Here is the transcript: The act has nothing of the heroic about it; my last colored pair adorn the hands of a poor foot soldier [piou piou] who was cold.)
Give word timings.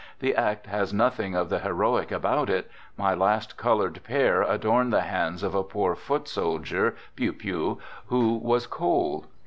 The 0.17 0.35
act 0.35 0.65
has 0.65 0.91
nothing 0.91 1.35
of 1.35 1.49
the 1.49 1.59
heroic 1.59 2.11
about 2.11 2.49
it; 2.49 2.71
my 2.97 3.13
last 3.13 3.55
colored 3.55 4.01
pair 4.03 4.41
adorn 4.41 4.89
the 4.89 5.01
hands 5.01 5.43
of 5.43 5.53
a 5.53 5.63
poor 5.63 5.93
foot 5.93 6.27
soldier 6.27 6.95
[piou 7.15 7.33
piou] 7.37 7.77
who 8.07 8.33
was 8.37 8.65
cold.) 8.65 9.27